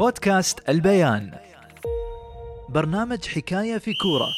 بودكاست 0.00 0.68
البيان. 0.68 1.32
برنامج 2.68 3.26
حكاية 3.26 3.78
في 3.78 3.92
كورة. 3.94 4.28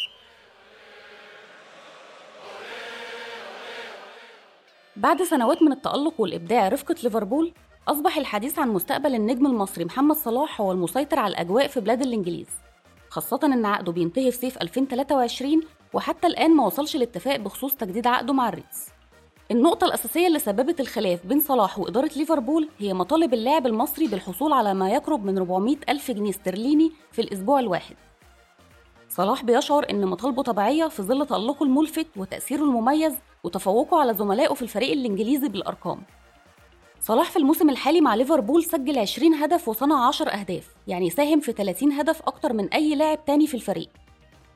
بعد 4.97 5.23
سنوات 5.23 5.63
من 5.63 5.73
التألق 5.73 6.21
والإبداع 6.21 6.69
رفقة 6.69 6.95
ليفربول 7.03 7.53
أصبح 7.89 8.17
الحديث 8.17 8.59
عن 8.59 8.69
مستقبل 8.69 9.15
النجم 9.15 9.47
المصري 9.47 9.85
محمد 9.85 10.17
صلاح 10.17 10.61
هو 10.61 10.73
المسيطر 10.73 11.19
على 11.19 11.33
الأجواء 11.33 11.67
في 11.67 11.81
بلاد 11.81 12.03
الإنجليز 12.03 12.49
خاصة 13.09 13.41
إن 13.45 13.67
عقده 13.67 13.93
بينتهي 13.93 14.31
في 14.31 14.39
صيف 14.39 14.63
2023 14.63 15.61
وحتى 15.93 16.27
الآن 16.27 16.57
ما 16.57 16.67
وصلش 16.67 16.97
لاتفاق 16.97 17.37
بخصوص 17.37 17.75
تجديد 17.75 18.07
عقده 18.07 18.33
مع 18.33 18.49
ال 18.49 18.57
Reds 18.57 18.89
النقطة 19.53 19.85
الأساسية 19.85 20.27
اللي 20.27 20.39
سببت 20.39 20.81
الخلاف 20.81 21.27
بين 21.27 21.41
صلاح 21.41 21.79
وإدارة 21.79 22.11
ليفربول 22.17 22.69
هي 22.79 22.95
مطالب 22.95 23.35
اللاعب 23.35 23.67
المصري 23.67 24.07
بالحصول 24.07 24.53
على 24.53 24.75
ما 24.75 24.91
يقرب 24.91 25.25
من 25.25 25.39
400 25.39 25.77
ألف 25.89 26.11
جنيه 26.11 26.31
استرليني 26.31 26.93
في 27.13 27.21
الأسبوع 27.21 27.61
الواحد. 27.61 27.97
صلاح 29.09 29.45
بيشعر 29.45 29.87
إن 29.91 30.07
مطالبه 30.07 30.43
طبيعية 30.43 30.89
في 30.89 31.03
ظل 31.03 31.27
تألقه 31.27 31.65
الملفت 31.65 32.07
وتأثيره 32.17 32.63
المميز 32.63 33.15
وتفوقه 33.45 34.01
على 34.01 34.15
زملائه 34.15 34.55
في 34.55 34.63
الفريق 34.63 34.93
الإنجليزي 34.93 35.49
بالأرقام. 35.49 36.03
صلاح 37.01 37.31
في 37.31 37.39
الموسم 37.39 37.71
الحالي 37.71 38.01
مع 38.01 38.15
ليفربول 38.15 38.65
سجل 38.65 38.99
20 38.99 39.35
هدف 39.35 39.69
وصنع 39.69 40.09
10 40.09 40.31
أهداف 40.31 40.75
يعني 40.87 41.11
ساهم 41.11 41.41
في 41.41 41.53
30 41.53 41.93
هدف 41.93 42.23
أكتر 42.23 42.53
من 42.53 42.69
أي 42.69 42.95
لاعب 42.95 43.25
تاني 43.25 43.47
في 43.47 43.55
الفريق. 43.55 43.89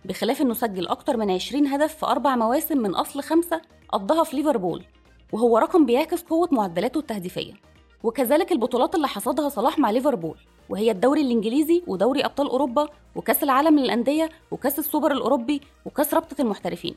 بخلاف 0.07 0.43
إنه 0.43 0.55
سجل 0.55 0.89
أكتر 0.89 1.17
من 1.17 1.31
20 1.31 1.67
هدف 1.67 1.95
في 1.95 2.07
أربع 2.07 2.37
مواسم 2.37 2.79
من 2.79 2.95
أصل 2.95 3.23
خمسة 3.23 3.61
قضاها 3.89 4.25
في 4.25 4.37
ليفربول 4.37 4.85
وهو 5.33 5.59
رقم 5.59 5.87
بيعكس 5.87 6.23
قوة 6.23 6.49
معدلاته 6.53 6.99
التهديفية. 6.99 7.53
وكذلك 8.03 8.53
البطولات 8.53 8.95
اللي 8.95 9.09
حصدها 9.09 9.49
صلاح 9.49 9.79
مع 9.79 9.91
ليفربول 9.91 10.39
وهي 10.69 10.91
الدوري 10.91 11.21
الإنجليزي 11.21 11.83
ودوري 11.87 12.25
أبطال 12.25 12.49
أوروبا 12.49 12.89
وكأس 13.15 13.43
العالم 13.43 13.79
للأندية 13.79 14.29
وكأس 14.51 14.79
السوبر 14.79 15.13
الأوروبي 15.13 15.61
وكأس 15.85 16.15
رابطة 16.15 16.43
المحترفين. 16.43 16.95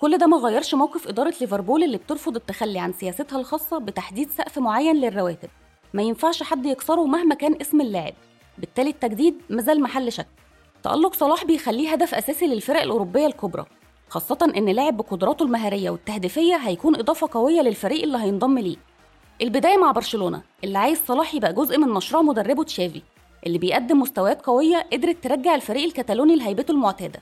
كل 0.00 0.18
ده 0.18 0.26
ما 0.26 0.36
غيرش 0.36 0.74
موقف 0.74 1.08
إدارة 1.08 1.34
ليفربول 1.40 1.84
اللي 1.84 1.96
بترفض 1.96 2.36
التخلي 2.36 2.78
عن 2.78 2.92
سياستها 2.92 3.38
الخاصة 3.40 3.78
بتحديد 3.78 4.30
سقف 4.30 4.58
معين 4.58 4.96
للرواتب. 4.96 5.48
ما 5.94 6.02
ينفعش 6.02 6.42
حد 6.42 6.66
يكسره 6.66 7.04
مهما 7.06 7.34
كان 7.34 7.56
اسم 7.60 7.80
اللاعب. 7.80 8.14
بالتالي 8.58 8.90
التجديد 8.90 9.34
مازال 9.50 9.82
محل 9.82 10.12
شك. 10.12 10.41
تألق 10.82 11.14
صلاح 11.14 11.44
بيخليه 11.44 11.92
هدف 11.92 12.14
أساسي 12.14 12.46
للفرق 12.46 12.82
الأوروبية 12.82 13.26
الكبرى 13.26 13.64
خاصة 14.08 14.52
إن 14.56 14.68
لاعب 14.68 14.96
بقدراته 14.96 15.42
المهارية 15.42 15.90
والتهديفية 15.90 16.56
هيكون 16.56 16.96
إضافة 16.96 17.28
قوية 17.32 17.60
للفريق 17.60 18.02
اللي 18.02 18.18
هينضم 18.18 18.58
ليه 18.58 18.76
البداية 19.42 19.76
مع 19.76 19.90
برشلونة 19.92 20.42
اللي 20.64 20.78
عايز 20.78 20.98
صلاح 21.06 21.34
يبقى 21.34 21.52
جزء 21.52 21.78
من 21.78 21.88
مشروع 21.88 22.22
مدربه 22.22 22.64
تشافي 22.64 23.02
اللي 23.46 23.58
بيقدم 23.58 24.00
مستويات 24.00 24.42
قوية 24.46 24.86
قدرت 24.92 25.24
ترجع 25.24 25.54
الفريق 25.54 25.84
الكتالوني 25.84 26.36
لهيبته 26.36 26.72
المعتادة 26.72 27.20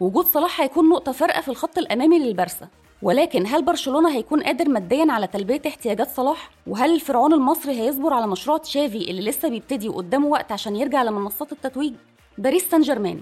وجود 0.00 0.24
صلاح 0.24 0.60
هيكون 0.60 0.88
نقطة 0.88 1.12
فارقة 1.12 1.40
في 1.40 1.48
الخط 1.48 1.78
الأمامي 1.78 2.18
للبرسا 2.18 2.68
ولكن 3.02 3.46
هل 3.46 3.62
برشلونة 3.64 4.16
هيكون 4.16 4.42
قادر 4.42 4.68
ماديا 4.68 5.06
على 5.12 5.26
تلبية 5.26 5.62
احتياجات 5.66 6.08
صلاح؟ 6.10 6.50
وهل 6.66 6.94
الفرعون 6.94 7.32
المصري 7.32 7.72
هيصبر 7.80 8.12
على 8.12 8.26
مشروع 8.26 8.56
تشافي 8.58 9.10
اللي 9.10 9.22
لسه 9.30 9.48
بيبتدي 9.48 9.88
وقدامه 9.88 10.26
وقت 10.26 10.52
عشان 10.52 10.76
يرجع 10.76 11.02
لمنصات 11.02 11.52
التتويج؟ 11.52 11.92
باريس 12.38 12.70
سان 12.70 12.80
جيرمان 12.80 13.20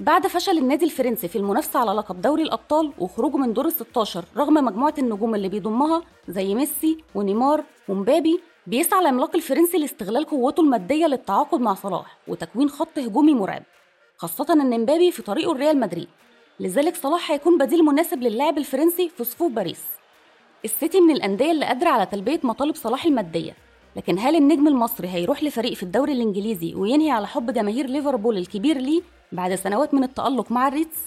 بعد 0.00 0.26
فشل 0.26 0.58
النادي 0.58 0.84
الفرنسي 0.84 1.28
في 1.28 1.36
المنافسة 1.36 1.80
على 1.80 1.92
لقب 1.92 2.20
دوري 2.20 2.42
الأبطال 2.42 2.92
وخروجه 2.98 3.36
من 3.36 3.52
دور 3.52 3.66
ال 3.66 3.72
16 3.72 4.24
رغم 4.36 4.54
مجموعة 4.54 4.94
النجوم 4.98 5.34
اللي 5.34 5.48
بيضمها 5.48 6.02
زي 6.28 6.54
ميسي 6.54 6.98
ونيمار 7.14 7.64
ومبابي 7.88 8.40
بيسعى 8.66 9.00
العملاق 9.00 9.36
الفرنسي 9.36 9.78
لاستغلال 9.78 10.24
قوته 10.24 10.60
المادية 10.60 11.06
للتعاقد 11.06 11.60
مع 11.60 11.74
صلاح 11.74 12.18
وتكوين 12.28 12.68
خط 12.70 12.98
هجومي 12.98 13.34
مرعب 13.34 13.62
خاصة 14.16 14.46
إن 14.52 14.80
مبابي 14.80 15.12
في 15.12 15.22
طريقه 15.22 15.54
لريال 15.54 15.80
مدريد. 15.80 16.08
لذلك 16.60 16.96
صلاح 16.96 17.30
هيكون 17.30 17.58
بديل 17.58 17.84
مناسب 17.84 18.22
للاعب 18.22 18.58
الفرنسي 18.58 19.08
في 19.08 19.24
صفوف 19.24 19.52
باريس. 19.52 19.84
السيتي 20.64 21.00
من 21.00 21.10
الأندية 21.14 21.50
اللي 21.50 21.66
قادرة 21.66 21.88
على 21.88 22.06
تلبية 22.06 22.40
مطالب 22.42 22.74
صلاح 22.74 23.04
المادية. 23.04 23.56
لكن 23.96 24.18
هل 24.18 24.36
النجم 24.36 24.68
المصري 24.68 25.08
هيروح 25.08 25.42
لفريق 25.42 25.72
في 25.72 25.82
الدوري 25.82 26.12
الإنجليزي 26.12 26.74
وينهي 26.74 27.10
على 27.10 27.26
حب 27.26 27.50
جماهير 27.50 27.86
ليفربول 27.86 28.38
الكبير 28.38 28.78
ليه 28.78 29.02
بعد 29.32 29.54
سنوات 29.54 29.94
من 29.94 30.04
التألق 30.04 30.52
مع 30.52 30.68
ال 30.68 30.73
Reds؟ 30.73 30.98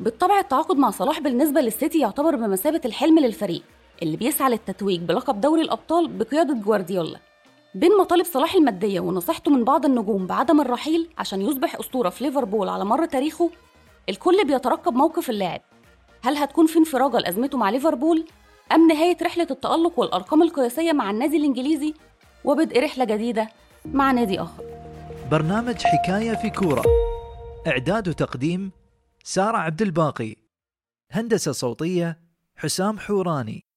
بالطبع 0.00 0.38
التعاقد 0.38 0.76
مع 0.76 0.90
صلاح 0.90 1.20
بالنسبة 1.20 1.60
للسيتي 1.60 1.98
يعتبر 1.98 2.36
بمثابة 2.36 2.80
الحلم 2.84 3.18
للفريق 3.18 3.62
اللي 4.02 4.16
بيسعى 4.16 4.50
للتتويج 4.50 5.00
بلقب 5.00 5.40
دوري 5.40 5.62
الأبطال 5.62 6.08
بقيادة 6.08 6.54
جوارديولا. 6.54 7.18
بين 7.74 7.90
مطالب 8.00 8.24
صلاح 8.24 8.54
المادية 8.54 9.00
ونصيحته 9.00 9.50
من 9.50 9.64
بعض 9.64 9.84
النجوم 9.84 10.26
بعدم 10.26 10.60
الرحيل 10.60 11.08
عشان 11.18 11.42
يصبح 11.42 11.76
أسطورة 11.76 12.08
في 12.08 12.24
ليفربول 12.24 12.68
على 12.68 12.84
مر 12.84 13.04
تاريخه 13.04 13.50
الكل 14.08 14.44
بيترقب 14.44 14.94
موقف 14.94 15.30
اللاعب. 15.30 15.60
هل 16.22 16.36
هتكون 16.36 16.66
في 16.66 16.78
انفراجة 16.78 17.18
لأزمته 17.18 17.58
مع 17.58 17.70
ليفربول؟ 17.70 18.24
أم 18.72 18.88
نهاية 18.88 19.16
رحلة 19.22 19.46
التألق 19.50 19.98
والأرقام 19.98 20.42
القياسية 20.42 20.92
مع 20.92 21.10
النادي 21.10 21.36
الإنجليزي؟ 21.36 21.94
وبدء 22.44 22.84
رحلة 22.84 23.04
جديدة 23.04 23.48
مع 23.84 24.12
نادي 24.12 24.40
آخر. 24.40 24.64
برنامج 25.30 25.82
حكاية 25.82 26.34
في 26.34 26.50
كورة. 26.50 26.84
إعداد 27.66 28.08
وتقديم 28.08 28.72
سارة 29.24 29.56
عبد 29.56 29.82
الباقي. 29.82 30.36
هندسة 31.10 31.52
صوتية 31.52 32.18
حسام 32.56 32.98
حوراني. 32.98 33.64